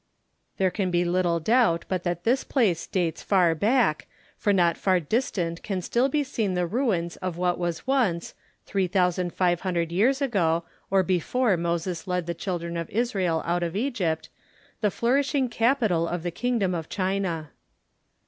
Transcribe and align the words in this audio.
There 0.57 0.71
can 0.71 0.89
be 0.89 1.05
little 1.05 1.39
doubt 1.39 1.85
but 1.87 2.01
that 2.05 2.23
this 2.23 2.43
place 2.43 2.87
dates 2.87 3.21
far 3.21 3.53
back, 3.53 4.07
for 4.35 4.51
not 4.51 4.75
far 4.75 4.99
distant 4.99 5.61
can 5.61 5.77
be 5.77 5.81
still 5.83 6.23
seen 6.23 6.55
the 6.55 6.65
ruins 6.65 7.17
of 7.17 7.37
what 7.37 7.59
was 7.59 7.85
once—three 7.85 8.87
thousand 8.87 9.31
five 9.31 9.59
hundred 9.61 9.91
years 9.91 10.19
ago, 10.19 10.63
or 10.89 11.03
before 11.03 11.55
Moses 11.55 12.07
led 12.07 12.25
the 12.25 12.33
Children 12.33 12.77
of 12.77 12.89
Israel 12.89 13.43
out 13.45 13.61
of 13.61 13.75
Egypt,—the 13.75 14.89
flourishing 14.89 15.47
capitol 15.49 16.07
of 16.07 16.23
the 16.23 16.31
Kingdom 16.31 16.73
of 16.73 16.89
China. 16.89 17.51